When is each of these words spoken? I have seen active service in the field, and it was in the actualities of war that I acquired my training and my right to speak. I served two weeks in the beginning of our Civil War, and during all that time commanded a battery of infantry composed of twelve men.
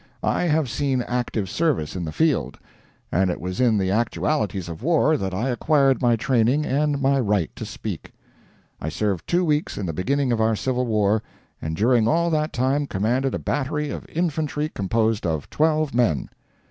I 0.23 0.45
have 0.45 0.67
seen 0.67 1.03
active 1.03 1.47
service 1.47 1.95
in 1.95 2.05
the 2.05 2.11
field, 2.11 2.57
and 3.11 3.29
it 3.29 3.39
was 3.39 3.61
in 3.61 3.77
the 3.77 3.91
actualities 3.91 4.67
of 4.67 4.81
war 4.81 5.15
that 5.15 5.31
I 5.31 5.49
acquired 5.49 6.01
my 6.01 6.15
training 6.15 6.65
and 6.65 6.99
my 6.99 7.19
right 7.19 7.55
to 7.55 7.67
speak. 7.67 8.11
I 8.81 8.89
served 8.89 9.27
two 9.27 9.45
weeks 9.45 9.77
in 9.77 9.85
the 9.85 9.93
beginning 9.93 10.31
of 10.31 10.41
our 10.41 10.55
Civil 10.55 10.87
War, 10.87 11.21
and 11.61 11.75
during 11.75 12.07
all 12.07 12.31
that 12.31 12.51
time 12.51 12.87
commanded 12.87 13.35
a 13.35 13.37
battery 13.37 13.91
of 13.91 14.09
infantry 14.09 14.69
composed 14.69 15.27
of 15.27 15.51
twelve 15.51 15.93
men. 15.93 16.29